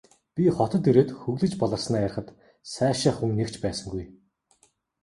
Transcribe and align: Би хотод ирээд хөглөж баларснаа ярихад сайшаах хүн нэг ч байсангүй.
Би 0.35 0.43
хотод 0.55 0.83
ирээд 0.89 1.09
хөглөж 1.21 1.53
баларснаа 1.61 2.01
ярихад 2.07 2.29
сайшаах 2.75 3.15
хүн 3.17 3.31
нэг 3.37 3.49
ч 3.53 3.55
байсангүй. 3.63 4.05